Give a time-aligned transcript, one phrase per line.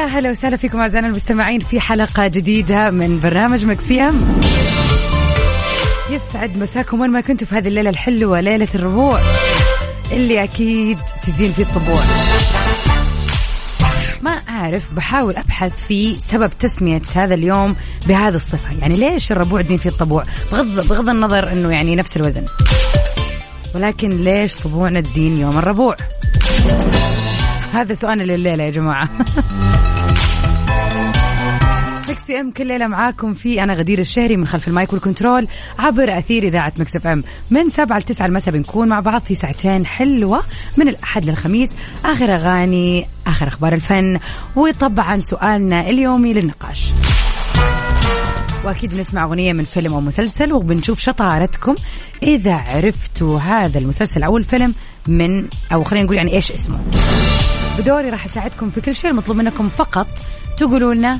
[0.00, 4.18] يا هلا وسهلا فيكم أعزائنا المستمعين في حلقة جديدة من برنامج مكس في أم.
[6.10, 9.20] يسعد مساكم وين ما كنتوا في هذه الليلة الحلوة ليلة الربوع
[10.12, 12.02] اللي أكيد تزين فيه الطبوع.
[14.22, 17.76] ما أعرف بحاول أبحث في سبب تسمية هذا اليوم
[18.08, 18.68] بهذه الصفة.
[18.80, 22.44] يعني ليش الربوع تزين فيه الطبوع؟ بغض, بغض النظر أنه يعني نفس الوزن.
[23.74, 25.96] ولكن ليش طبوعنا تزين يوم الربوع؟
[27.72, 29.08] هذا سؤال لليلة يا جماعة.
[32.30, 35.48] PM كل ليلة معاكم في أنا غدير الشهري من خلف ال mic وال control
[35.78, 37.24] عبر أثير إذاعة Mix FM.
[37.50, 40.42] من 7 ل 9 المساء بنكون مع بعض في ساعتين حلوة
[40.76, 41.68] من الأحد للخميس.
[42.04, 44.18] آخر أغاني آخر أخبار الفن
[44.56, 46.90] وطبعا سؤالنا اليومي للنقاش.
[48.64, 51.74] وأكيد بنسمع أغنية من فيلم أو مسلسل وبنشوف شطارتكم.
[52.22, 54.74] إذا عرفتوا هذا المسلسل أو الفيلم
[55.08, 56.78] من أو خلينا نقول يعني إيش اسمه.
[57.78, 60.06] بدوري راح أساعدكم في كل شيء المطلوب منكم فقط
[60.56, 61.18] تقولوا لنا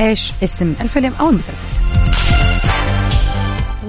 [0.00, 1.64] إيش اسم الفيلم أو المسلسل.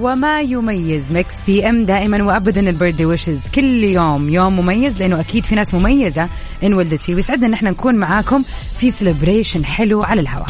[0.00, 4.28] وما يميز Mix PM دائما وابدا ال birthday wishes كل يوم.
[4.28, 6.28] يوم مميز لأنه أكيد في ناس مميزة
[6.62, 7.14] انولدت فيه.
[7.14, 8.44] ويسعدنا إن إحنا نكون معاكم
[8.78, 10.46] في celebration حلو على الهواء.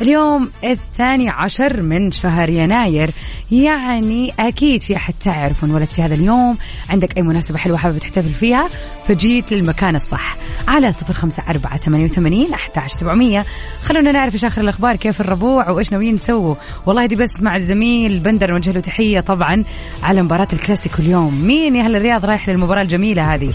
[0.00, 3.10] اليوم الثاني عشر من شهر يناير.
[3.52, 6.58] يعني أكيد في أحد تعرف انولد في هذا اليوم.
[6.90, 8.68] عندك أي مناسبة حلوة حابب تحتفل فيها؟
[9.08, 10.36] فجيت للمكان الصح.
[10.68, 13.44] على صفر خمسة أربعة ثمانية وثمانين أحد سبعمية.
[13.82, 16.54] خلونا نعرف إيش آخر الأخبار كيف الربوع وإيش ناويين نسووا
[16.86, 19.64] والله دي بس مع الزميل بندر نوجه له تحية طبعا
[20.02, 21.44] على مباراة الكلاسيكو اليوم.
[21.44, 23.52] مين يا أهل الرياض رايح للمباراة الجميلة هذه؟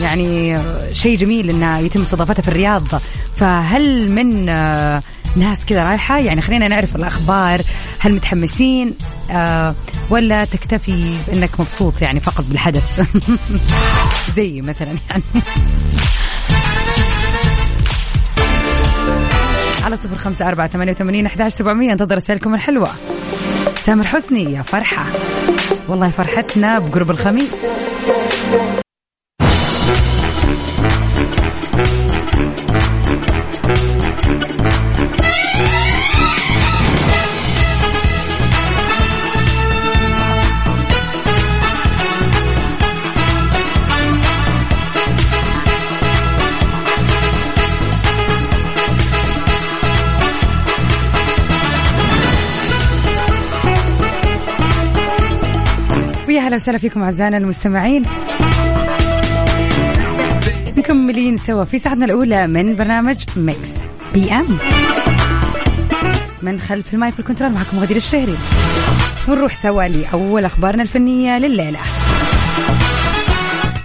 [0.00, 0.58] يعني
[0.92, 2.82] شيء جميل إنه يتم استضافتها في الرياض.
[3.36, 5.02] فهل من آه،
[5.36, 7.60] ناس كذا رايحة؟ يعني خلينا نعرف الأخبار.
[7.98, 8.94] هل متحمسين؟
[9.30, 9.74] آه
[10.10, 13.00] ولا تكتفي إنك مبسوط يعني فقط بالحدث؟
[14.36, 15.22] زي مثلا يعني.
[19.84, 21.92] على صفر خمسة أربعة ثمانية وثمانين أحداش سبعمية.
[21.92, 22.88] انتظر رسائلكم الحلوة.
[23.84, 25.06] تامر حسني يا فرحة.
[25.88, 27.54] والله فرحتنا بقرب الخميس.
[56.50, 58.02] ويا هلا وسهلا فيكم أعزائنا المستمعين.
[60.76, 63.68] مكملين سوا في ساعتنا الأولى من برنامج Mix
[64.14, 64.58] PM
[66.42, 68.36] من خلف ال mic وال control معكم غدير الشهري.
[69.28, 71.78] ونروح سوا لأول أخبارنا الفنية لليلة.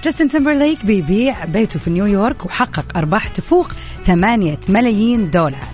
[0.04, 3.72] جاستن تمبرليك بيبيع بيته في نيويورك وحقق أرباح تفوق
[4.06, 5.66] 8 ملايين دولار.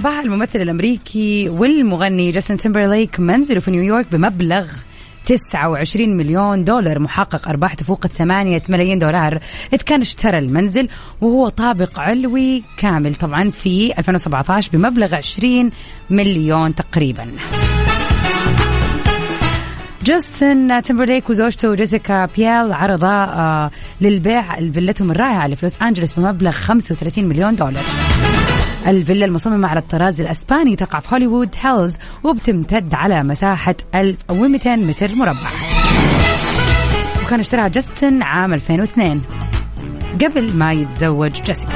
[0.00, 4.66] باع الممثل الأمريكي والمغني جاستن تيمبرليك منزله في نيويورك بمبلغ
[5.24, 9.40] 29 مليون دولار محقق أرباح تفوق الثمانية ملايين دولار.
[9.72, 10.88] إذ كان اشترى المنزل
[11.20, 15.70] وهو طابق علوي كامل طبعا في 2017 بمبلغ 20
[16.10, 17.26] مليون تقريبا.
[20.04, 26.50] جاستن تيمبرليك وزوجته جيسيكا بيال عرضا آه للبيع فيلتهم الرائعة اللي في لوس أنجلوس بمبلغ
[26.50, 27.82] 35 مليون دولار.
[28.86, 35.50] الفيلا المصممة على الطراز الأسباني تقع في هوليوود هيلز وبتمتد على مساحة 1200 متر مربع.
[37.24, 39.22] وكان اشتراها جاستن عام 2002
[40.24, 41.72] قبل ما يتزوج جيسيكا.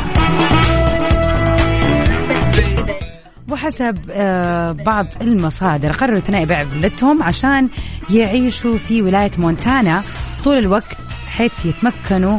[3.51, 7.69] وحسب آه، بعض المصادر قرروا الثنائي بيع فيلتهم عشان
[8.11, 10.03] يعيشوا في ولاية مونتانا
[10.45, 10.97] طول الوقت
[11.27, 12.39] حيث يتمكنوا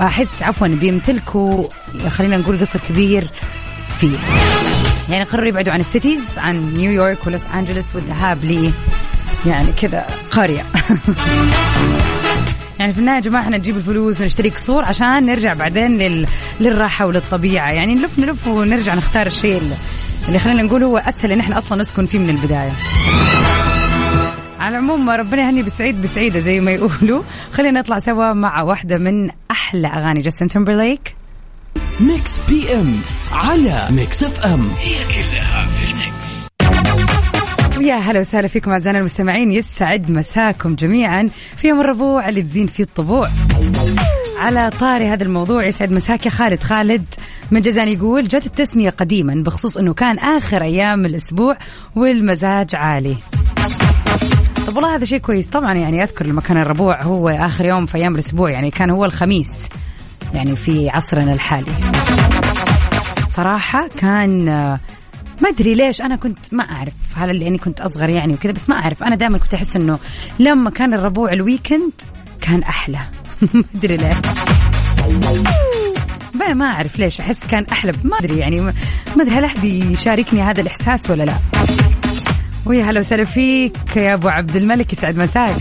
[0.00, 1.68] آه، حيث عفوا بيمتلكوا
[2.08, 3.24] خلينا نقول قصر كبير
[4.02, 4.18] فيه
[5.10, 8.70] يعني قرروا يبعدوا عن السيتيز عن نيويورك ولوس أنجلوس والذهاب ل
[9.46, 10.62] يعني كذا قرية.
[12.78, 16.26] يعني في النهاية يا جماعة إحنا نجيب الفلوس ونشتري قصور عشان نرجع بعدين لل...
[16.60, 17.70] للراحة وللطبيعة.
[17.70, 19.74] يعني نلف نلف ونرجع نختار الشيء اللي,
[20.28, 22.72] اللي خلينا نقول هو أسهل إن إحنا أصلا نسكن فيه من البداية.
[24.60, 27.22] على العموم ربنا يهني بسعيد بسعيدة زي ما يقولوا.
[27.52, 31.21] خلينا نطلع سوا مع واحدة من أحلى أغاني جاستن تمبرليك
[32.00, 33.00] Mix PM
[33.32, 36.48] على Mix FM هي كلها في ال mix.
[37.80, 39.52] يا هلا وسهلا فيكم أعزائنا المستمعين.
[39.52, 43.28] يسعد مساكم جميعا في يوم الربوع اللي تزين فيه الطبوع.
[44.38, 46.62] على طاري هذا الموضوع يسعد مساك يا خالد.
[46.62, 47.04] خالد
[47.50, 51.56] من جزان يقول جت التسمية قديما بخصوص إنه كان آخر أيام الأسبوع
[51.96, 53.16] والمزاج عالي.
[54.66, 55.46] طب والله هذا شيء كويس.
[55.46, 59.04] طبعا يعني أذكر لما كان الربوع هو آخر يوم في أيام الأسبوع يعني كان هو
[59.04, 59.50] الخميس.
[60.34, 61.72] يعني في عصرنا الحالي.
[63.36, 64.44] صراحة كان
[65.42, 68.76] ما أدري ليش أنا كنت ما أعرف هل لاني كنت أصغر يعني وكذا بس ما
[68.76, 69.02] أعرف.
[69.02, 69.98] أنا دائما كنت أحس إنه
[70.38, 71.92] لما كان الربوع الويكند
[72.40, 72.98] كان أحلى.
[73.54, 74.20] ما أدري ليه
[76.54, 77.92] ما أعرف ليش أحس كان أحلى.
[78.04, 78.72] ما أدري يعني ما
[79.20, 81.34] أدري هل أحد يشاركني هذا الإحساس ولا لا.
[82.66, 85.56] ويا هلا وسهلا فيك يا أبو عبد الملك يسعد مساك.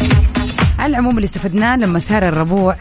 [0.79, 2.75] على العموم اللي استفدناه لما صار الربوع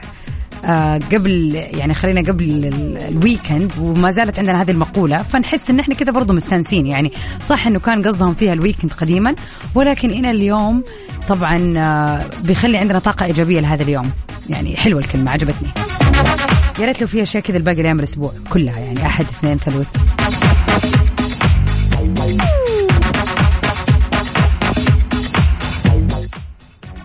[1.12, 2.70] قبل يعني خلينا قبل
[3.10, 6.86] ال weekend وما زالت عندنا هذه المقولة فنحس إن إحنا كذا برضه مستانسين.
[6.86, 7.12] يعني
[7.42, 9.34] صح إنه كان قصدهم فيها ال weekend قديما
[9.74, 10.82] ولكن إلى اليوم
[11.28, 14.10] طبعا آه بيخلي عندنا طاقة إيجابية لهذا اليوم.
[14.48, 15.68] يعني حلوة الكلمة عجبتني.
[16.80, 19.86] يا ريت لو في أشياء كذا الباقي أيام الأسبوع كلها يعني أحد اثنين ثلاث.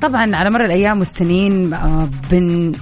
[0.01, 2.73] طبعا على مر الأيام والسنين آه، بن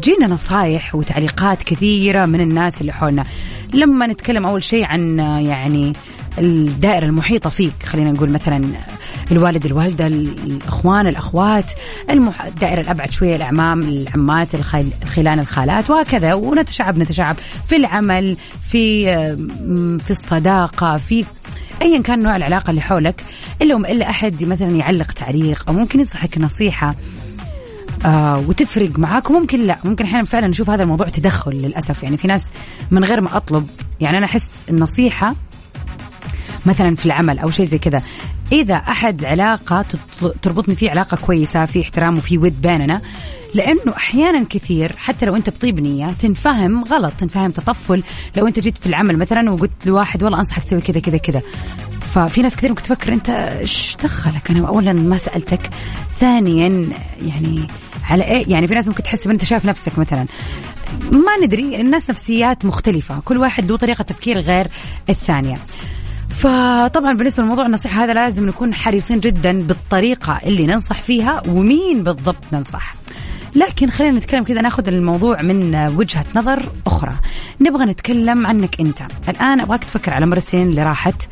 [0.00, 3.24] جينا نصايح وتعليقات كثيرة من الناس اللي حولنا.
[3.74, 5.92] لما نتكلم أول شيء عن يعني
[6.38, 8.64] الدائرة المحيطة فيك خلينا نقول مثلا
[9.32, 11.64] الوالد الوالدة الأخوان الأخوات
[12.46, 14.48] الدائرة الأبعد شوية الأعمام العمات
[15.02, 16.34] الخلان الخالات وهكذا.
[16.34, 17.36] ونتشعب نتشعب
[17.68, 18.36] في العمل
[18.68, 19.04] في
[20.04, 21.24] في الصداقة في
[21.82, 23.24] ايا كان نوع العلاقة اللي حولك
[23.62, 26.94] الا إلا أحد مثلا يعلق تعليق أو ممكن ينصحك نصيحة.
[28.04, 29.78] آه وتفرق معاك وممكن لا.
[29.84, 32.02] ممكن أحيانا فعلا نشوف هذا الموضوع تدخل للأسف.
[32.02, 32.50] يعني في ناس
[32.90, 33.68] من غير ما أطلب
[34.00, 35.34] يعني أنا أحس النصيحة
[36.66, 38.02] مثلا في العمل أو شيء زي كذا
[38.52, 39.84] إذا أحد علاقة
[40.42, 43.00] تربطني فيه علاقة كويسة في احترام وفي ود بيننا
[43.54, 48.02] لأنه أحيانا كثير حتى لو أنت بطيب نية تنفهم غلط تنفهم تطفل.
[48.36, 51.42] لو أنت جيت في العمل مثلا وقلت لواحد والله أنصحك تسوي كذا كذا كذا.
[52.14, 55.70] ففي ناس كثير ممكن تفكر أنت إيش دخلك؟ أنا اولا ما سألتك.
[56.20, 56.86] ثانيا
[57.22, 57.66] يعني
[58.10, 60.26] على إيه؟ يعني في ناس ممكن تحس أنت شايف نفسك مثلا.
[61.10, 63.20] ما ندري الناس نفسيات مختلفة.
[63.24, 64.66] كل واحد له طريقة تفكير غير
[65.08, 65.54] الثانية.
[66.30, 72.44] فطبعا بالنسبة لموضوع النصيحة هذا لازم نكون حريصين جدا بالطريقة اللي ننصح فيها ومين بالضبط
[72.52, 72.94] ننصح.
[73.54, 77.12] لكن خلينا نتكلم كذا ناخذ الموضوع من وجهة نظر أخرى.
[77.60, 78.98] نبغى نتكلم عنك أنت.
[79.28, 81.22] الآن أبغاك تفكر على مر السنين اللي راحت.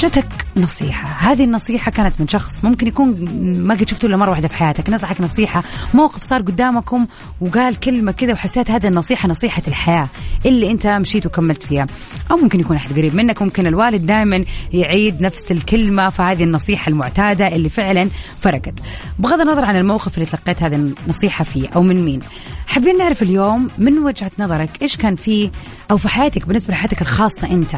[0.00, 0.26] جتك
[0.56, 1.32] نصيحة.
[1.32, 3.28] هذه النصيحة كانت من شخص ممكن يكون
[3.66, 4.90] ما قد شفته إلا مرة واحدة في حياتك.
[4.90, 5.62] نصحك نصيحة.
[5.94, 7.06] موقف صار قدامكم
[7.40, 10.08] وقال كلمة كذا وحسيت هذه النصيحة نصيحة الحياة
[10.46, 11.86] اللي أنت مشيت وكملت فيها.
[12.30, 13.42] أو ممكن يكون أحد قريب منك.
[13.42, 16.10] ممكن الوالد دائما يعيد نفس الكلمة.
[16.10, 18.08] فهذه النصيحة المعتادة اللي فعلا
[18.40, 18.74] فرقت.
[19.18, 22.20] بغض النظر عن الموقف اللي تلقيت هذه النصيحة فيه أو من مين.
[22.66, 25.50] حابين نعرف اليوم من وجهة نظرك إيش كان فيه
[25.90, 27.76] أو في حياتك بالنسبة لحياتك الخاصة أنت؟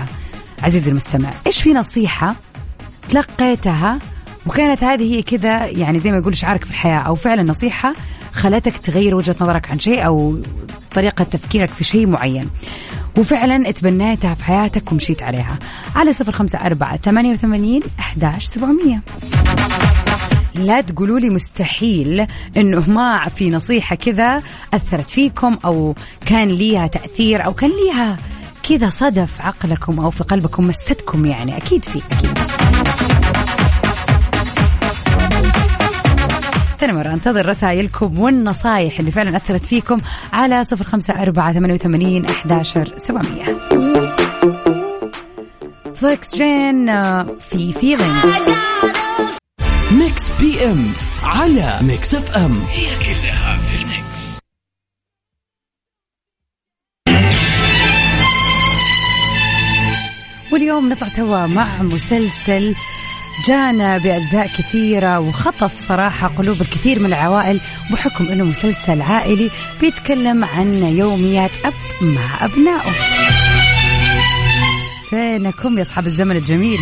[0.63, 2.37] عزيزي المستمع إيش في نصيحة
[3.09, 3.99] تلقيتها
[4.47, 7.95] وكانت هذه هي كذا يعني زي ما يقول شعارك في الحياة أو فعلا نصيحة
[8.33, 10.39] خلتك تغير وجهة نظرك عن شيء أو
[10.95, 12.51] طريقة تفكيرك في شيء معين
[13.19, 15.59] وفعلا اتبنيتها في حياتك ومشيت عليها.
[15.97, 19.03] على صفر خمسة أربعة ثمانية وثمانين أحداش سبعمية.
[20.55, 22.27] لا تقولوا لي مستحيل
[22.57, 24.43] إنه ما في نصيحة كذا
[24.75, 25.95] أثرت فيكم أو
[26.27, 28.17] كان ليها تأثير أو كان ليها
[28.69, 31.57] كذا صدف عقلكم أو في قلبكم مستكم يعني.
[31.57, 32.39] أكيد في أكيد.
[36.79, 39.99] ثاني مرة أنتظر رسائلكم والنصايح اللي فعلا أثرت فيكم
[40.33, 43.57] على صفر خمسة أربعة ثمانية وثمانين أحداشر سبعمية.
[45.95, 48.25] Felix Jaehn آه، في feeling
[49.93, 50.93] Mix PM
[51.25, 53.72] على Mix FM هي كلها في
[60.53, 62.75] واليوم نطلع سوا مع مسلسل
[63.47, 70.75] جانا بأجزاء كثيرة وخطف صراحة قلوب الكثير من العوائل بحكم أنه مسلسل عائلي بيتكلم عن
[70.75, 72.93] يوميات أب مع أبنائه.
[75.11, 76.79] فينكم يا أصحاب الزمن الجميل؟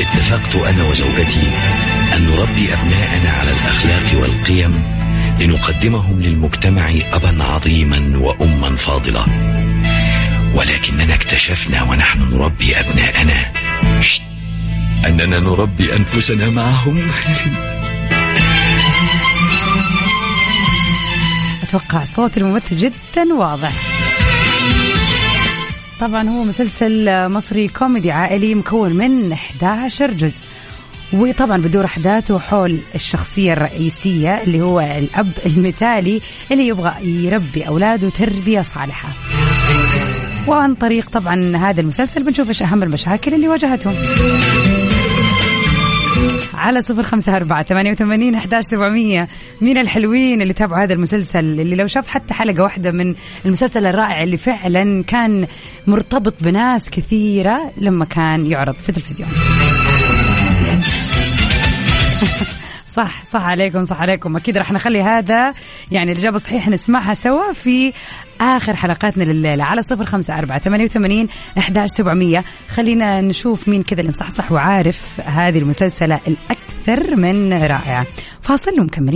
[0.00, 1.50] اتفقت أنا وزوجتي
[2.16, 5.05] أن نربي أبناءنا على الأخلاق والقيم
[5.40, 9.26] لنقدمهم للمجتمع أبا عظيما وأما فاضلة
[10.54, 13.52] ولكننا اكتشفنا ونحن نربي أبناءنا.
[15.06, 17.02] أننا نربي أنفسنا معهم.
[21.62, 23.72] أتوقع صوت الممثل جدا واضح.
[26.00, 30.40] طبعا هو مسلسل مصري كوميدي عائلي مكون من 11 جزء.
[31.12, 36.20] وطبعا بدور أحداثه حول الشخصية الرئيسية اللي هو الأب المثالي
[36.52, 39.08] اللي يبغى يربي أولاده تربية صالحة.
[40.46, 43.94] وعن طريق طبعا هذا المسلسل بنشوف إيش أهم المشاكل اللي واجهتهم.
[46.54, 49.28] على صفر خمسة أربعة ثمانية وثمانين أحداش سبعمية.
[49.60, 54.22] مين الحلوين اللي تابعوا هذا المسلسل اللي لو شاف حتى حلقة واحدة من المسلسل الرائع
[54.22, 55.46] اللي فعلا كان
[55.86, 59.30] مرتبط بناس كثيرة لما كان يعرض في التلفزيون.
[62.96, 64.36] صح صح عليكم صح عليكم.
[64.36, 65.54] أكيد راح نخلي هذا
[65.90, 67.92] يعني الإجابة صحيحه نسمعها سوا في
[68.40, 69.64] آخر حلقاتنا لليلة.
[69.64, 75.20] على صفر خمسة أربعة ثمانية وثمانين احداش سبعمئه خلينا نشوف مين كذا اللي مصحصح وعارف
[75.26, 78.06] هذه المسلسلة الأكثر من رائعه
[78.42, 79.15] فاصل ومكملين.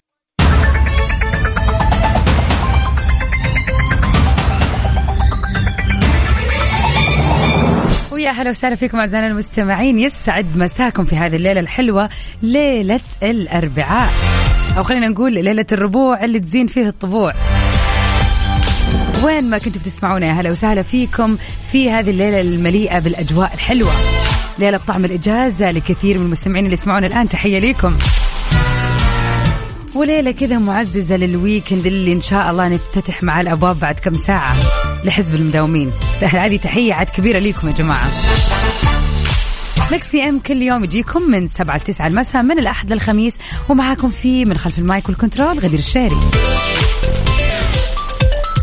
[8.30, 9.98] ويا أهلا وسهلا فيكم أعزائنا المستمعين.
[9.98, 12.08] يسعد مساكم في هذه الليلة الحلوة
[12.42, 14.10] ليلة الأربعاء.
[14.76, 17.34] أو خلينا نقول ليلة الربوع اللي تزين فيه الطبوع.
[19.24, 21.36] وين ما كنتوا بتسمعونا يا هلا وسهلا فيكم
[21.72, 23.92] في هذه الليلة المليئة بالأجواء الحلوة.
[24.58, 27.92] ليلة بطعم الإجازة لكثير من المستمعين اللي يسمعونا الآن تحية ليكم.
[29.94, 34.54] وليلة كذا معززة للويكند اللي إن شاء الله نفتتح مع الأبواب بعد كم ساعة
[35.04, 35.92] لحزب المداومين.
[36.22, 38.10] هذه تحية عاد كبيرة ليكم يا جماعة.
[39.92, 43.36] Mix PM كل يوم يجيكم من 7 ل 9 المساء من الأحد للخميس
[43.68, 46.16] ومعاكم في من خلف ال mic وال control غدير الشهري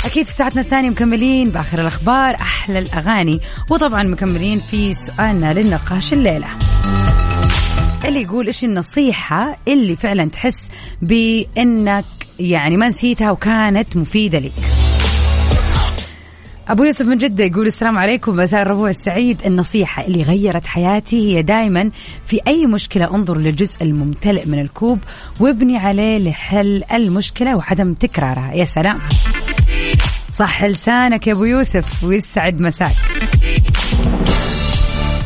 [0.05, 6.47] أكيد في ساعتنا الثانية مكملين بآخر الأخبار أحلى الأغاني وطبعا مكملين في سؤالنا للنقاش الليلة.
[8.05, 10.69] اللي يقول إيش النصيحة اللي فعلا تحس
[11.01, 12.05] بإنك
[12.39, 14.51] يعني ما نسيتها وكانت مفيدة لك؟
[16.67, 19.37] أبو يوسف من جدة يقول السلام عليكم مساء الربوع السعيد.
[19.45, 21.91] النصيحة اللي غيرت حياتي هي دائما
[22.25, 24.99] في أي مشكلة أنظر للجزء الممتلئ من الكوب
[25.39, 28.53] وابني عليه لحل المشكلة وعدم تكرارها.
[28.53, 28.97] يا سلام.
[30.33, 32.95] صح لسانك يا أبو يوسف ويسعد مساك.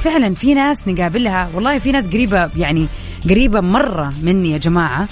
[0.01, 1.49] فعلا في ناس نقابلها.
[1.53, 2.87] والله في ناس قريبة يعني
[3.29, 5.07] قريبة مرة مني يا جماعة.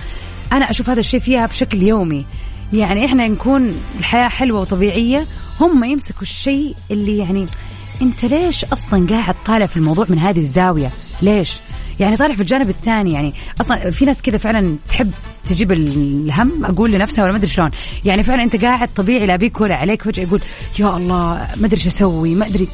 [0.51, 2.25] أنا أشوف هذا الشيء فيها بشكل يومي.
[2.73, 5.25] يعني إحنا نكون الحياة حلوة وطبيعية
[5.61, 7.45] هم يمسكوا الشيء اللي يعني
[8.01, 10.89] أنت ليش أصلا قاعد طالع في الموضوع من هذه الزاوية؟
[11.21, 11.59] ليش؟
[11.99, 13.13] يعني طالع في الجانب الثاني.
[13.13, 15.11] يعني أصلا في ناس كذا فعلا تحب
[15.49, 17.71] تجيب الهم أقول لنفسها ولا ما أدري شلون.
[18.05, 20.41] يعني فعلا أنت قاعد طبيعي لا بيك ولا عليك فجأة يقول
[20.79, 22.67] يا الله ما أدري إيش أسوي ما أدري.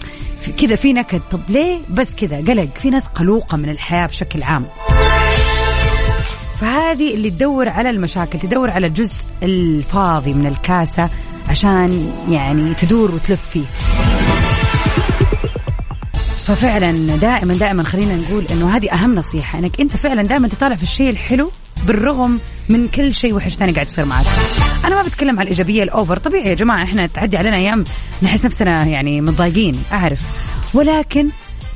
[0.52, 1.22] كذا في نكد.
[1.32, 2.70] طب ليه بس كذا؟ قلق.
[2.76, 4.66] في ناس قلوقة من الحياة بشكل عام.
[6.62, 11.10] فهذه اللي تدور على المشاكل تدور على الجزء الفاضي من الكاسة
[11.50, 13.66] عشان يعني تدور وتلف فيه.
[16.46, 20.84] ففعلا دائما دائما خلينا نقول إنه هذه أهم نصيحة إنك أنت فعلا دائما تطالع في
[20.84, 21.52] الشيء الحلو
[21.88, 22.40] بالرغم
[22.70, 24.26] من كل شيء وحش ثاني قاعد يصير معك.
[24.86, 26.18] أنا ما بتكلم عن الإيجابية الأوفر.
[26.20, 27.84] طبيعي يا جماعة إحنا تعدي علينا أيام
[28.22, 30.20] نحس نفسنا يعني متضايقين أعرف.
[30.74, 31.30] ولكن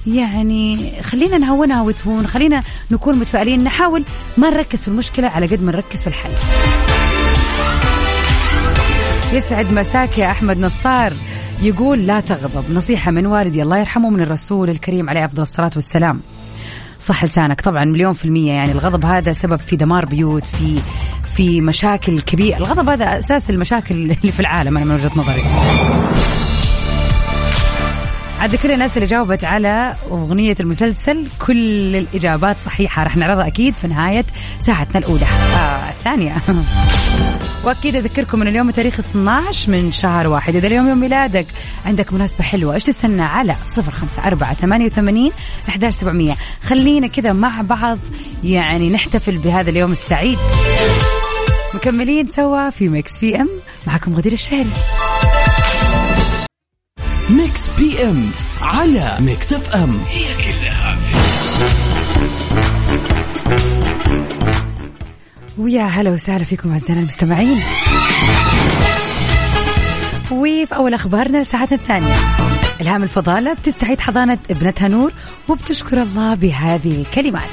[0.08, 2.62] يعني خلينا نهونها وتهون خلينا
[2.92, 4.04] نكون متفائلين نحاول
[4.38, 6.32] ما نركز في المشكلة على قد ما نركز في الحل.
[9.34, 11.14] يسعد مساك يا أحمد نصار.
[11.62, 12.64] يقول لا تغضب.
[12.74, 16.22] نصيحة من والدي الله يرحمه من الرسول الكريم عليه أفضل الصلاة والسلام.
[17.00, 17.62] صح لسانك.
[17.62, 20.80] طبعا مليون في المية يعني الغضب هذا سبب في دمار بيوت في
[21.36, 22.58] في مشاكل كبيرة.
[22.58, 25.44] الغضب هذا أساس المشاكل اللي في العالم أنا من وجهة نظري.
[28.40, 33.88] عاد كل الناس اللي جاوبت على أغنية المسلسل كل الإجابات صحيحة رح نعرضها أكيد في
[33.88, 34.26] نهاية
[34.60, 35.26] ساعتنا الأولى.
[35.26, 36.36] آه الثانية.
[37.66, 40.56] وأكيد أذكركم إن اليوم تاريخ 12 من شهر واحد.
[40.56, 41.46] إذا اليوم يوم ميلادك
[41.86, 42.74] عندك مناسبة حلوة.
[42.74, 45.32] إيش تستنى؟ على 054 88
[45.68, 47.98] 11700 خلينا كذا مع بعض
[48.44, 50.40] يعني نحتفل بهذا اليوم السعيد.
[51.74, 53.50] مكملين سوا في Mix PM.
[53.88, 54.70] معكم غدير الشهري.
[57.30, 60.98] Mix PM على Mix FM هي كلها
[65.58, 67.62] ويا هلا وسهلا فيكم أعزائنا المستمعين.
[70.32, 72.16] وفي أول أخبارنا ساعتنا الثانية.
[72.82, 75.12] إلهام الفضالة بتستعيد حضانة ابنتها نور
[75.50, 77.50] وبتشكر الله بهذه الكلمات.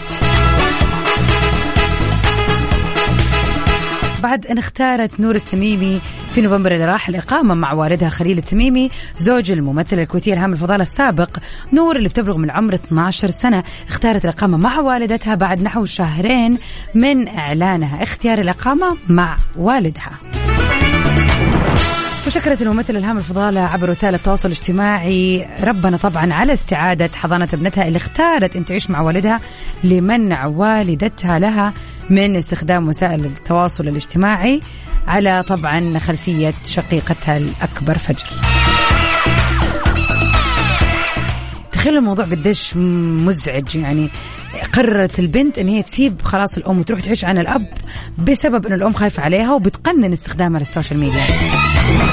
[4.22, 6.00] بعد أن اختارت نور التميمي
[6.36, 11.38] في نوفمبر اللي راح الإقامة مع والدها خليل التميمي زوج الممثلة الكويتية الهام الفضالة السابق
[11.72, 13.64] نور اللي بتبلغ من عمر 12 سنة.
[13.88, 16.58] اختارت الإقامة مع والدتها بعد نحو شهرين
[16.94, 18.02] من إعلانها.
[18.02, 20.10] اختيار الإقامة مع والدها.
[22.26, 27.96] وشكرت الممثلة الهام الفضالة عبر وسائل التواصل الاجتماعي ربنا طبعا على استعادة حضانة ابنتها اللي
[27.96, 29.40] اختارت أن تعيش مع والدها
[29.84, 31.72] لمنع والدتها لها
[32.10, 34.60] من استخدام وسائل التواصل الاجتماعي.
[35.08, 38.26] على طبعا خلفية شقيقتها الأكبر فجر.
[41.72, 44.10] تخيل الموضوع قديش مزعج يعني
[44.72, 47.66] قررت البنت إن هي تسيب خلاص الأم وتروح تعيش عن الأب
[48.18, 51.24] بسبب إنه الأم خايفة عليها وبتقنن استخدامها للسوشيال ميديا.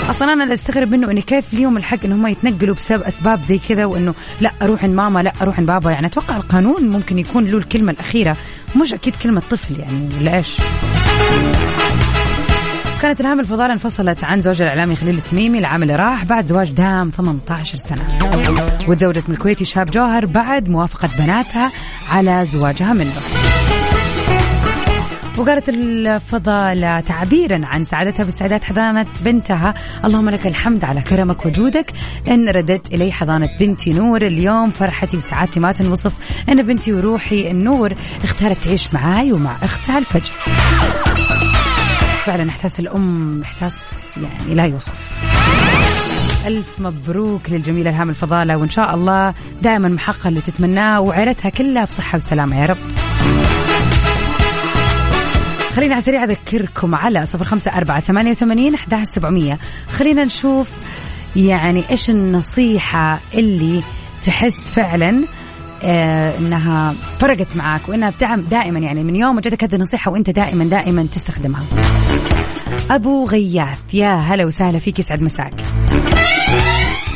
[0.09, 3.59] أصلا أنا اللي أستغرب منه اني كيف ليهم الحق إن هم يتنقلوا بسبب أسباب زي
[3.69, 5.91] كذا وإنه لا أروح عند ماما لا أروح عند بابا.
[5.91, 8.37] يعني أتوقع القانون ممكن يكون له الكلمة الأخيرة
[8.81, 10.57] مش أكيد كلمة طفل يعني ولا إيش
[13.03, 17.09] كانت الهام الفضالة انفصلت عن زوجها الإعلامي خليل التميمي العام اللي راح بعد زواج دام
[17.09, 18.07] 18 سنة.
[18.87, 21.71] وتزوجت من الكويتي شاب جوهر بعد موافقة بناتها
[22.09, 23.11] على زواجها منه.
[25.37, 29.73] وقالت الفضالة تعبيرا عن سعادتها باستعداد حضانة بنتها.
[30.05, 31.91] اللهم لك الحمد على كرمك وجودك.
[32.27, 34.21] إن رددت إلي حضانة بنتي نور.
[34.21, 36.13] اليوم فرحتي وسعادتي ما تنوصف.
[36.49, 37.93] أن بنتي وروحي النور.
[38.23, 40.33] اختارت تعيش معاي ومع أختها الفجر.
[42.25, 44.93] فعلا إحساس الأم إحساس يعني لا يوصف.
[46.47, 52.15] ألف مبروك للجميلة إلهام الفضالة وإن شاء الله دائما محقق اللي تتمناه وعيلتها كلها بصحة
[52.15, 52.77] وسلامة يا رب.
[55.75, 59.59] خلينا على سريع أذكركم على صفر خمسة أربعة ثمانية وثمانين أحد سبعمية.
[59.97, 60.69] خلينا نشوف
[61.35, 63.83] يعني إيش النصيحة اللي
[64.25, 65.23] تحس فعلا
[65.83, 71.07] إنها فرقت معك وإنها بتعم دائما يعني من يوم وجدك هذه النصيحة وإنت دائما دائما
[71.13, 71.63] تستخدمها.
[72.91, 75.53] أبو غياث يا هلا وسهلا فيك يسعد مساك.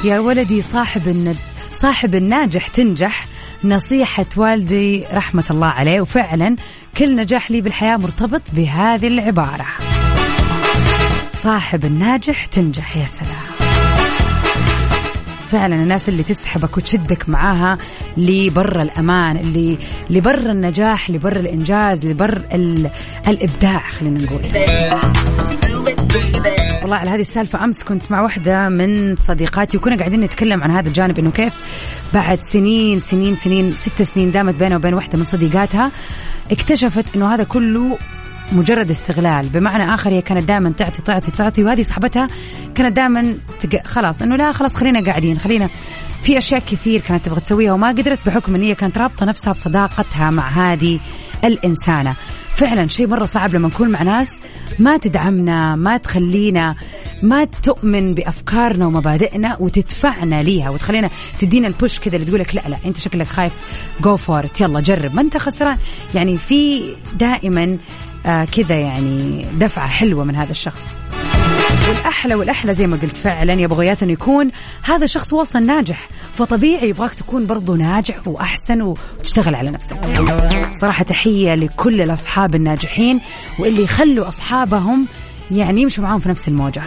[0.03, 1.35] يا ولدي صاحب الند...
[1.73, 3.25] صاحب الناجح تنجح
[3.63, 6.55] نصيحة والدي رحمة الله عليه وفعلا
[6.97, 9.65] كل نجاح لي بالحياة مرتبط بهذه العبارة
[11.33, 13.56] صاحب الناجح تنجح يا سلام
[15.51, 17.77] فعلا الناس اللي تسحبك وتشدك معاها
[18.17, 19.77] لبر الأمان اللي
[20.09, 22.41] لبر النجاح لبر الإنجاز لبر
[23.27, 24.41] الإبداع خلينا نقول.
[26.81, 30.87] والله على هذه السالفة أمس كنت مع واحدة من صديقاتي وكنا قاعدين نتكلم عن هذا
[30.87, 31.53] الجانب إنه كيف
[32.13, 35.91] بعد سنين سنين سنين ست سنين دامت بينها وبين واحدة من صديقاتها
[36.51, 37.97] اكتشفت إنه هذا كله
[38.51, 39.49] مجرد استغلال.
[39.49, 42.27] بمعنى آخر هي كانت دائما تعطي تعطي تعطي وهذه صاحبتها
[42.75, 43.87] كانت دائما تق...
[43.87, 45.69] خلاص إنه لا خلاص خلينا قاعدين خلينا
[46.23, 50.29] في أشياء كثير كانت تبغى تسويها وما قدرت بحكم إن هي كانت رابطة نفسها بصداقتها
[50.29, 50.99] مع هذه
[51.43, 52.15] الإنسانة.
[52.57, 54.41] فعلا شيء مرة صعب لما نكون مع ناس
[54.79, 56.75] ما تدعمنا ما تخلينا
[57.23, 62.61] ما تؤمن بأفكارنا ومبادئنا وتدفعنا ليها وتخلينا تدينا ال push كذا اللي تقول لك لا
[62.69, 63.53] لا أنت شكلك خايف
[64.01, 65.15] go for يلا جرب.
[65.15, 65.77] ما أنت خسران.
[66.15, 66.81] يعني في
[67.19, 67.77] دائما
[68.27, 70.97] كذا يعني دفعة حلوة من هذا الشخص.
[71.89, 74.51] والأحلى والأحلى زي ما قلت فعلا يا بغيات أنه يكون
[74.83, 76.07] هذا الشخص وصل ناجح.
[76.37, 79.97] فطبيعي يبغاك تكون برضو ناجح وأحسن وتشتغل على نفسك.
[80.75, 83.21] صراحة تحية لكل الأصحاب الناجحين
[83.59, 85.07] واللي يخلوا أصحابهم
[85.51, 86.81] يعني يمشوا معاهم في نفس الموجة.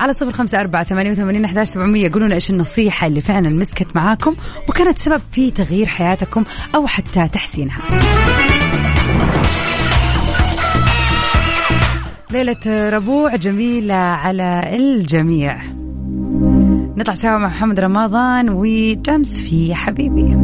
[0.00, 2.12] على صفر خمسة أربعة ثمانية وثمانين أحداش سبعمية.
[2.12, 4.34] قولوا إيش النصيحة اللي فعلا مسكت معاكم
[4.68, 7.78] وكانت سبب في تغيير حياتكم أو حتى تحسينها.
[12.30, 15.62] ليلة ربوع جميلة على الجميع.
[16.96, 20.36] نطلع سوا مع محمد رمضان وجامس في حبيبي.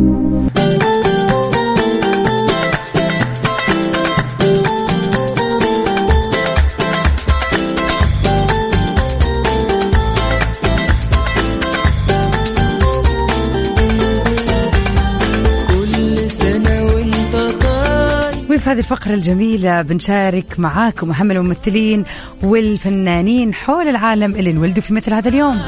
[18.66, 22.04] في هذه الفقرة الجميلة بنشارك معاكم أهم الممثلين
[22.42, 25.60] والفنانين حول العالم اللي انولدوا في مثل هذا اليوم.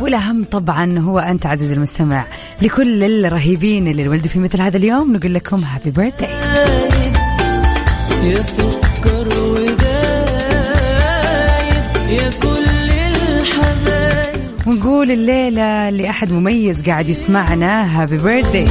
[0.00, 2.24] والأهم طبعا هو أنت عزيز المستمع.
[2.62, 6.30] لكل الرهيبين اللي انولدوا في مثل هذا اليوم نقول لكم happy birthday
[8.24, 9.28] يا سكر
[12.10, 12.64] يا كل
[13.40, 14.66] الحبايب.
[14.66, 18.66] ونقول الليلة لأحد مميز قاعد يسمعنا happy birthday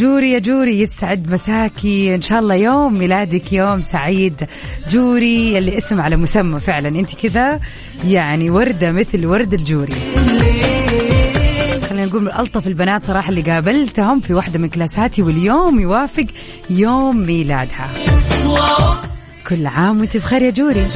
[0.00, 2.14] جوري يا جوري يسعد مساكي.
[2.14, 4.46] إن شاء الله يوم ميلادك يوم سعيد.
[4.90, 6.88] جوري اللي اسم على مسمى فعلا.
[6.88, 7.60] أنت كذا
[8.06, 9.92] يعني وردة مثل ورد الجوري.
[11.88, 16.26] خلينا نقول من ألطف البنات صراحة اللي قابلتهم في واحدة من كلاساتي واليوم يوافق
[16.70, 17.88] يوم ميلادها.
[19.48, 20.86] كل عام وأنت بخير يا جوري.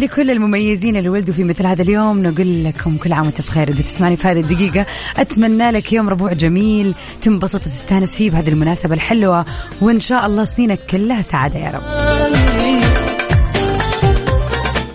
[0.00, 2.22] لكل المميزين اللي ولدوا في مثل هذا اليوم.
[2.22, 3.68] نقول لكم كل عام وانت بخير.
[3.68, 8.94] إذا تسمعني في هذه الدقيقة أتمنى لك يوم ربوع جميل تنبسط وتستانس فيه بهذه المناسبة
[8.94, 9.44] الحلوة.
[9.80, 11.82] وإن شاء الله سنينك كلها سعادة يا رب.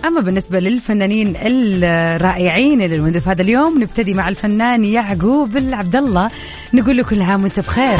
[0.04, 6.30] أما بالنسبة للفنانين الرائعين اللي ولدوا في هذا اليوم نبتدي مع الفنان يعقوب العبد الله.
[6.74, 7.98] نقول له كل عام وانت بخير.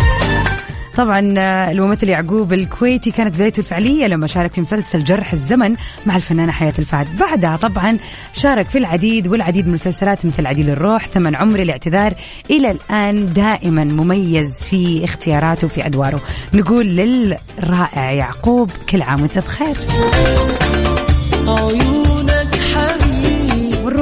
[0.96, 5.76] طبعا آه، الممثل يعقوب الكويتي كانت بدايته الفعلية لما شارك في مسلسل جرح الزمن
[6.06, 7.06] مع الفنانة حياة الفهد.
[7.18, 7.98] بعدها طبعا
[8.32, 12.14] شارك في العديد والعديد من المسلسلات مثل عديل الروح ثمن عمري الاعتذار
[12.50, 16.20] إلى الآن دائما مميز في اختياراته في أدواره.
[16.54, 19.76] نقول للرائع يعقوب كل عام وانت بخير.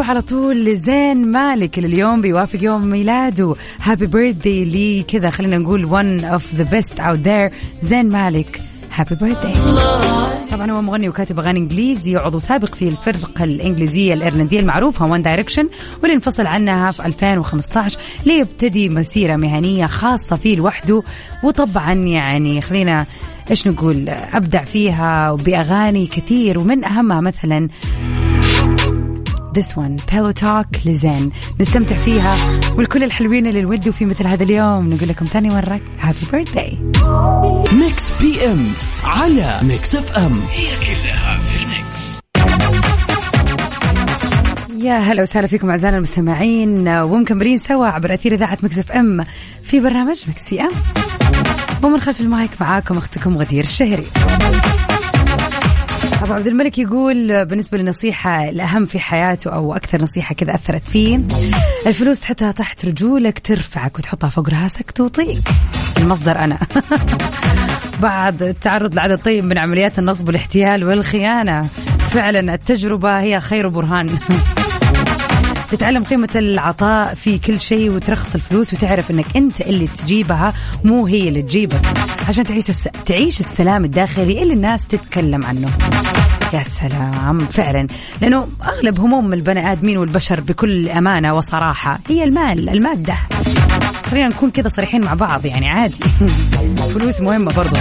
[0.03, 3.55] ونروح على طول لزين مالك اللي اليوم بيوافق يوم ميلاده.
[3.83, 5.03] هابي بيرثدي لي.
[5.03, 7.53] كذا خلينا نقول one of the best out there.
[7.83, 8.61] زين مالك
[8.95, 9.53] happy birthday
[10.51, 15.69] طبعا هو مغني وكاتب أغاني إنجليزي وعضو سابق في الفرقة الإنجليزية الإيرلندية المعروفة One Direction
[16.03, 21.03] واللي انفصل عنها في 2015 ليبتدي مسيرة مهنية خاصة فيه لوحده؟
[21.45, 23.07] وطبعا يعني خلينا
[23.51, 27.69] إيش نقول أبدع فيها بأغاني كثير ومن أهمها مثلا
[29.59, 31.33] This one Pillow Talk لزين.
[31.61, 32.37] نستمتع فيها
[32.77, 34.95] ولكل الحلوين اللي انولدوا في مثل هذا اليوم.
[34.95, 35.81] نقول لكم ثاني مرة.
[36.01, 36.79] happy birthday
[37.73, 38.73] Mix PM
[39.05, 42.21] على Mix FM هي كلها في ال Mix.
[44.85, 46.89] يا هلا وسهلا فيكم أعزائنا المستمعين.
[46.89, 49.25] ومكملين سوا عبر أثير إذاعة Mix FM
[49.63, 50.71] في برنامج Mix PM
[51.83, 54.05] ومن خلف المايك معاكم أختكم غدير الشهري.
[56.23, 61.21] ابو عبد الملك يقول بالنسبة للنصيحه الأهم في حياته أو أكثر نصيحة كذا أثرت فيه
[61.87, 65.39] الفلوس تحطها تحت رجولك ترفعك وتحطها فوق راسك توطيك.
[65.99, 66.59] المصدر أنا.
[68.03, 71.63] بعد التعرض لعدد طيب من عمليات النصب والاحتيال والخيانة.
[72.11, 74.11] فعلا التجربة هي خير برهان.
[75.73, 80.55] تتعلم قيمة العطاء في كل شيء وترخص الفلوس وتعرف إنك أنت اللي تجيبها
[80.85, 81.81] مو هي اللي تجيبك
[82.29, 82.89] عشان تعيش الس...
[83.07, 85.69] تعيش السلام الداخلي اللي الناس تتكلم عنه.
[86.53, 87.87] يا سلام فعلا.
[88.21, 93.17] لأنه أغلب هموم البني آدمين والبشر بكل أمانة وصراحة هي المال المادة.
[94.11, 96.05] خلينا نكون كذا صريحين مع بعض يعني عادي.
[96.95, 97.77] فلوس مهمة برضو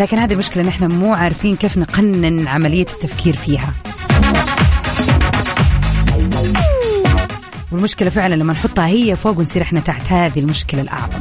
[0.00, 3.72] لكن هذه المشكلة نحن مو عارفين كيف نقنن عملية التفكير فيها.
[7.72, 10.12] والمشكلة فعلا لما نحطها هي فوق ونصير إحنا تحت.
[10.12, 11.20] هذه المشكلة الأعظم.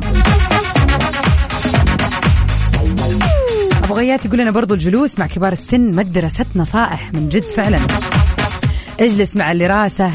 [3.84, 7.80] أبو غيات يقول لنا برضو الجلوس مع كبار السن مدرسة نصائح من جد فعلا.
[9.00, 10.12] اجلس مع اللي راسه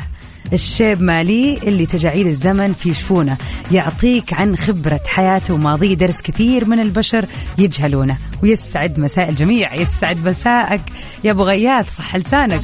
[0.53, 3.37] الشيب مالي اللي تجاعيد الزمن في شفونه.
[3.73, 7.25] يعطيك عن خبرة حياته وماضيه درس كثير من البشر
[7.59, 8.17] يجهلونه.
[8.43, 9.75] ويسعد مساء الجميع.
[9.75, 10.81] يسعد مساءك.
[11.25, 12.61] يا أبو غياث صح لسانك.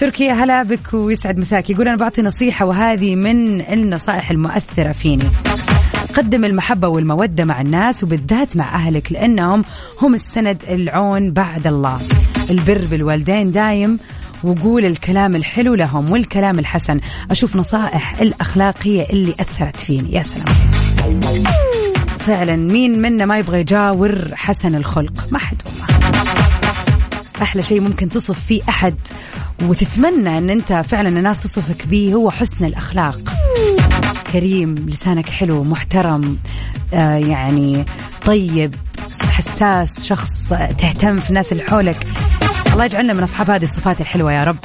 [0.00, 1.70] تركيا هلا بك ويسعد مساك.
[1.70, 5.24] يقول أنا بعطي نصيحة وهذه من النصائح المؤثرة فيني.
[6.16, 9.64] قدم المحبة والمودة مع الناس وبالذات مع أهلك لأنهم
[10.02, 12.00] هم السند العون بعد الله.
[12.50, 13.98] البر بالوالدين دايم
[14.44, 17.00] وقول الكلام الحلو لهم والكلام الحسن.
[17.30, 20.12] أشوف نصائح الأخلاقية اللي أثرت فيني.
[20.12, 21.20] يا سلام.
[22.18, 26.00] فعلا مين منا ما يبغى يجاور حسن الخلق؟ ما حد والله.
[27.42, 28.94] أحلى شيء ممكن تصف فيه أحد
[29.62, 33.18] وتتمنى أن أنت فعلا الناس تصفك به هو حسن الأخلاق.
[34.32, 36.38] كريم لسانك حلو محترم
[36.94, 37.84] آه يعني
[38.26, 38.74] طيب
[39.30, 42.06] حساس شخص تهتم في الناس اللي حولك.
[42.72, 44.56] الله يجعلنا من أصحاب هذه الصفات الحلوة يا رب.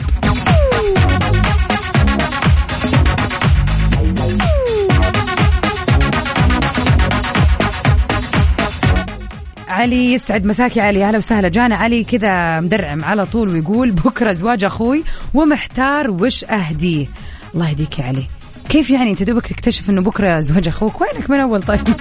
[9.75, 11.05] علي يسعد مساك يا علي.
[11.05, 11.49] أهلا وسهلا.
[11.49, 17.07] جانا علي كذا مدرعم على طول ويقول بكرة زواج أخوي ومحتار وش اهديه
[17.55, 18.23] الله يهديك يا علي.
[18.69, 21.79] كيف يعني أنت دوبك تكتشف إنه بكرة زواج أخوك؟ وينك من أول طيب؟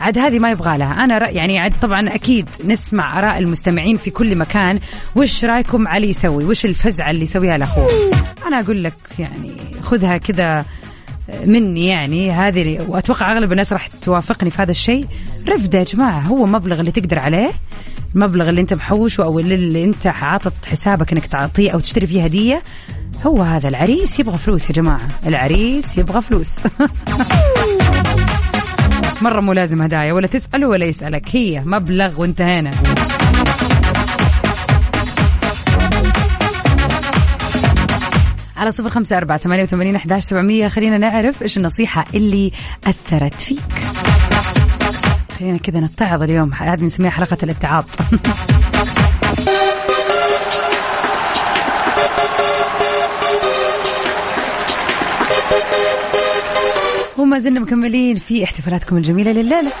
[0.00, 1.04] عاد هذه ما يبغى لها.
[1.04, 4.78] أنا رأي يعني عاد طبعا أكيد نسمع آراء المستمعين في كل مكان.
[5.16, 7.88] وش رأيكم علي يسوي؟ وش الفزعة اللي يسويها لأخوه؟
[8.46, 10.64] أنا أقول لك يعني خذها كذا
[11.46, 15.06] مني يعني هذه وأتوقع أغلب الناس راح توافقني في هذا الشيء.
[15.48, 17.50] رفدة يا جماعة هو المبلغ اللي تقدر عليه
[18.14, 22.62] المبلغ اللي أنت محوشه أو اللي أنت عاطط حسابك إنك تعطيه أو تشتري فيه هدية
[23.26, 23.68] هو هذا.
[23.68, 26.60] العريس يبغى فلوس يا جماعة العريس يبغى فلوس.
[29.22, 32.70] مرة مو لازم هدايا ولا تسأله ولا يسألك هي مبلغ وانتهينا.
[38.60, 40.68] على صفر خمسة أربعة ثمانية وثمانين أحداش سبعمية.
[40.68, 42.52] خلينا نعرف إيش النصيحة اللي
[42.86, 43.58] أثرت فيك.
[45.38, 46.52] خلينا كذا نتعظ اليوم.
[46.52, 47.84] هذه نسميها حلقة الاتعاظ
[57.18, 59.72] وما زلنا مكملين في احتفالاتكم الجميلة لليلة.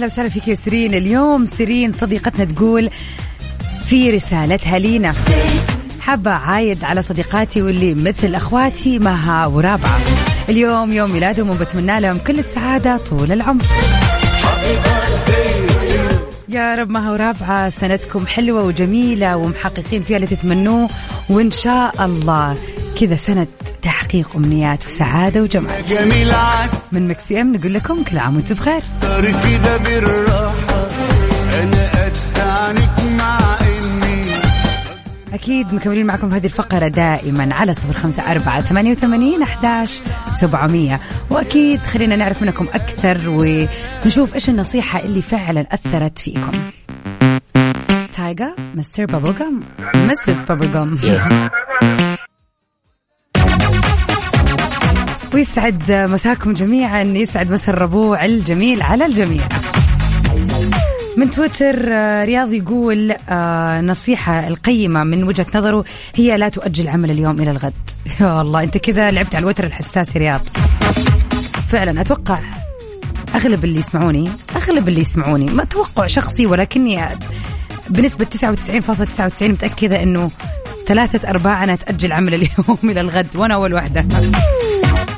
[0.00, 0.94] هلا وسهلا فيك يا سيرين.
[0.94, 2.90] اليوم سيرين صديقتنا تقول
[3.88, 5.14] في رسالتها لينا.
[6.00, 10.00] حابة عايد على صديقاتي واللي مثل أخواتي مها ورابعة.
[10.48, 13.64] اليوم يوم ميلادهم وبتمنى لهم كل السعادة طول العمر.
[16.48, 20.88] يا رب مها ورابعة سنتكم حلوة وجميلة ومحققين فيها اللي تتمنوه.
[21.30, 22.56] وإن شاء الله
[23.00, 23.46] كذا سنة
[23.82, 25.86] تحقيق أمنيات وسعادة وجمال.
[25.88, 26.32] جميل
[26.92, 28.82] من مكس في إم نقول لكم كل عام وأنتم بخير.
[29.44, 30.88] كده بالراحة
[31.62, 34.20] أنا قد عنك مع إني.
[35.34, 40.00] أكيد مكملين معكم في هذه الفقرة دائما على صفر خمسة أربعة ثمانية وثمانين أحداش
[40.30, 41.00] سبعمية.
[41.30, 46.50] وأكيد خلينا نعرف منكم أكثر ونشوف إيش النصيحة اللي فعلا أثرت فيكم.
[48.16, 49.60] تايجا مستر بابلغم
[49.94, 50.98] مسس بابلغم
[55.34, 59.42] ويسعد مساكم جميعا يسعد مسا الربوع الجميل على الجميع.
[61.16, 67.10] من تويتر آه، رياض يقول آه، نصيحة القيمة من وجهة نظره هي لا تؤجل عمل
[67.10, 67.72] اليوم إلى الغد.
[68.20, 70.40] يا الله أنت كذا لعبت على الوتر الحساس يا رياض.
[71.68, 72.38] فعلا أتوقع
[73.34, 77.08] أغلب اللي يسمعوني أغلب اللي يسمعوني ما توقع شخصي ولكني
[77.90, 80.30] بنسبة 99.99 متأكدة أنه
[80.88, 84.04] ثلاثة أرباعنا تأجل عمل اليوم إلى الغد وأنا أول واحدة.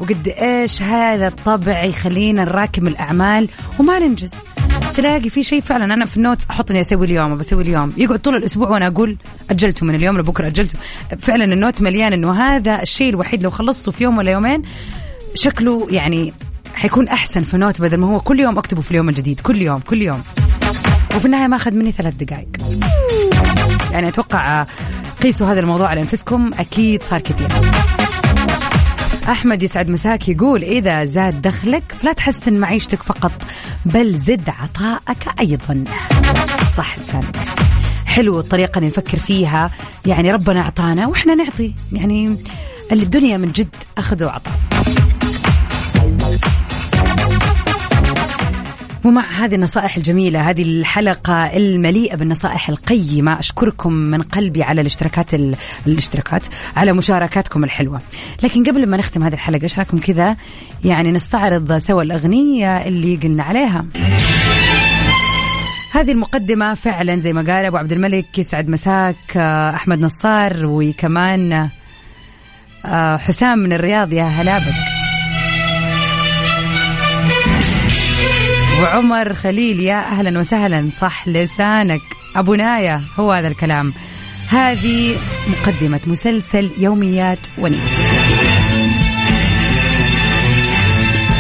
[0.03, 4.35] وقد إيش هذا الطبع يخلينا نراكم الأعمال وما ننجز.
[4.97, 7.93] تلاقي في شيء فعلا أنا في ال note أحط إني أسوي اليوم بسوي اليوم.
[7.97, 9.17] يقعد طول الأسبوع وأنا أقول
[9.51, 10.79] اجلته من اليوم لبكرة اجلته
[11.19, 14.63] فعلا ال note مليان إنه هذا الشيء الوحيد لو خلصته في يوم ولا يومين
[15.35, 16.33] شكله يعني
[16.75, 19.41] حيكون أحسن في note بدل ما هو كل يوم أكتبه في اليوم الجديد.
[19.41, 20.23] كل يوم كل يوم.
[21.17, 22.49] وفي النهاية ما أخذ مني ثلاث دقائق.
[23.93, 24.67] يعني أتوقع
[25.23, 26.51] قيسوا هذا الموضوع على أنفسكم.
[26.59, 27.49] أكيد صار كثير.
[29.29, 33.33] أحمد يسعد مساك يقول إذا زاد دخلك فلا تحسن معيشتك فقط
[33.85, 35.85] بل زد عطائك أيضا.
[36.77, 37.37] صح لسانك
[38.07, 39.71] حلو الطريقة اللي نفكر فيها
[40.07, 41.75] يعني ربنا أعطانا وإحنا نعطي.
[41.93, 42.37] يعني
[42.93, 44.55] الدنيا من جد أخذ وعطاء.
[49.05, 55.57] ومع هذه النصائح الجميلة هذه الحلقة المليئة بالنصائح القيمة أشكركم من قلبي على الاشتراكات ال...
[55.87, 56.43] الاشتراكات
[56.77, 58.01] على مشاركاتكم الحلوة.
[58.43, 60.37] لكن قبل ما نختم هذه الحلقة إيش رأيكم كذا؟
[60.85, 63.87] يعني نستعرض سوا الأغنية اللي قلنا عليها.
[65.93, 71.69] هذه المقدمة فعلا زي ما قال أبو عبد الملك يسعد مساك آه، أحمد نصار وكمان
[72.85, 74.13] آه، حسام من الرياض.
[74.13, 74.92] يا هلا بك.
[78.83, 82.01] وعمر خليل يا أهلا وسهلا صح لسانك.
[82.37, 83.93] أبو نايا هو هذا الكلام.
[84.49, 85.17] هذه
[85.49, 87.93] مقدمة مسلسل يوميات ونيس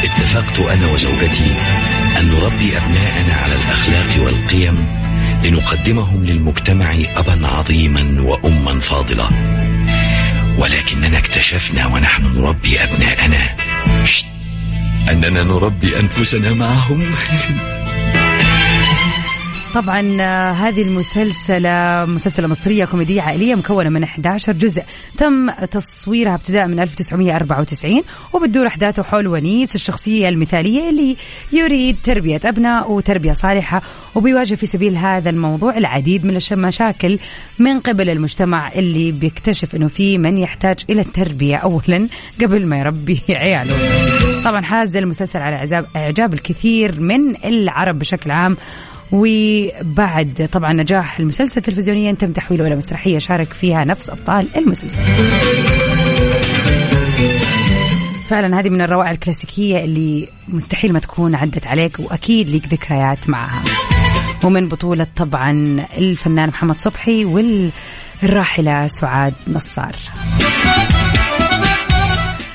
[0.04, 1.50] اتفقت أنا وزوجتي
[2.20, 4.86] أن نربي أبناءنا على الأخلاق والقيم
[5.44, 9.30] لنقدمهم للمجتمع أبا عظيما وأما فاضلة
[10.58, 13.56] ولكننا اكتشفنا ونحن نربي أبناءنا.
[14.04, 14.31] شت.
[15.10, 17.10] أننا نربي أنفسنا معهم.
[19.74, 20.00] طبعا
[20.52, 24.82] هذه المسلسلة مسلسلة مصرية كوميدية عائلية مكونة من 11 جزء.
[25.16, 31.16] تم تصويرها ابتداء من 1994 وبتدور أحداثه حول ونيس الشخصية المثالية اللي
[31.52, 33.82] يريد تربية أبناء وتربية صالحة
[34.14, 37.18] وبيواجه في سبيل هذا الموضوع العديد من المشاكل
[37.58, 42.08] من قبل المجتمع اللي بيكتشف أنه في من يحتاج إلى التربية أولا
[42.42, 44.31] قبل ما يربي عياله.
[44.44, 48.56] طبعا حاز المسلسل على إعجاب- إعجاب الكثير من العرب بشكل عام
[49.12, 54.98] وبعد طبعا نجاح المسلسل تلفزيونيا تم تحويله إلى مسرحية شارك فيها نفس أبطال المسلسل.
[58.28, 63.62] فعلا هذه من الروائع الكلاسيكية اللي مستحيل ما تكون عدت عليك وأكيد ليك ذكريات معها.
[64.44, 65.50] ومن بطولة طبعا
[65.98, 69.96] الفنان محمد صبحي والراحلة سعاد نصار.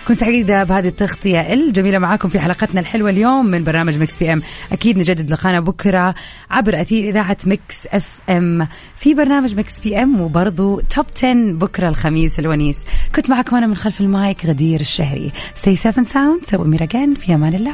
[0.07, 1.53] كنت سعيدة بهذه التغطية.
[1.53, 4.41] الجميلة معاكم في حلقتنا الحلوة اليوم من برنامج Mix PM.
[4.71, 6.15] أكيد نجدد لقانا بكرة
[6.49, 8.67] عبر أثير إذاعة Mix FM.
[8.95, 12.85] في برنامج Mix PM وبرضو top 10 بكرة الخميس الونيس.
[13.15, 15.31] كنت معكم أنا من خلف المايك غدير الشهري.
[15.65, 16.49] Safe and sound.
[16.49, 17.73] see you again في أمان الله.